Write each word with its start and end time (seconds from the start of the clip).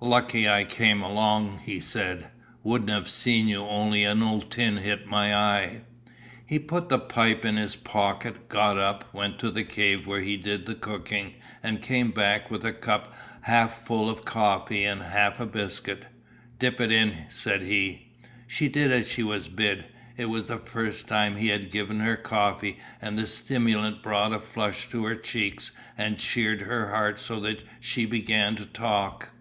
"Lucky 0.00 0.48
I 0.48 0.64
came 0.64 1.02
along," 1.02 1.58
he 1.64 1.80
said, 1.80 2.28
"wouldn't 2.62 2.88
have 2.88 3.10
seen 3.10 3.46
you 3.46 3.60
only 3.60 4.04
an 4.04 4.22
old 4.22 4.50
tin 4.50 4.78
hit 4.78 5.06
my 5.06 5.34
eye." 5.36 5.82
He 6.46 6.58
put 6.58 6.88
the 6.88 6.98
pipe 6.98 7.44
in 7.44 7.56
his 7.56 7.76
pocket, 7.76 8.48
got 8.48 8.78
up, 8.78 9.04
went 9.12 9.38
to 9.40 9.50
the 9.50 9.64
cave 9.64 10.06
where 10.06 10.22
he 10.22 10.38
did 10.38 10.64
the 10.64 10.74
cooking 10.74 11.34
and 11.62 11.82
came 11.82 12.10
back 12.10 12.50
with 12.50 12.64
a 12.64 12.72
cup 12.72 13.12
half 13.42 13.84
full 13.86 14.08
of 14.08 14.24
coffee 14.24 14.82
and 14.86 15.02
half 15.02 15.40
a 15.40 15.44
biscuit. 15.44 16.06
"Dip 16.58 16.80
it 16.80 16.90
in," 16.90 17.26
said 17.28 17.60
he. 17.60 18.08
She 18.46 18.68
did 18.68 18.90
as 18.90 19.06
she 19.10 19.22
was 19.22 19.46
bid. 19.46 19.84
It 20.16 20.30
was 20.30 20.46
the 20.46 20.56
first 20.56 21.06
time 21.06 21.36
he 21.36 21.48
had 21.48 21.70
given 21.70 22.00
her 22.00 22.16
coffee 22.16 22.78
and 23.02 23.18
the 23.18 23.26
stimulant 23.26 24.02
brought 24.02 24.32
a 24.32 24.40
flush 24.40 24.86
to 24.88 25.04
her 25.04 25.16
cheeks 25.16 25.72
and 25.98 26.18
cheered 26.18 26.62
her 26.62 26.88
heart 26.94 27.18
so 27.20 27.38
that 27.40 27.62
she 27.78 28.06
began 28.06 28.56
to 28.56 28.64
talk. 28.64 29.32